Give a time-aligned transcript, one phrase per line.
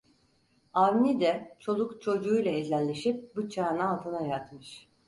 [0.73, 4.87] Avni de çoluk çocuğuyla helalleşip bıçağın altına yatmış.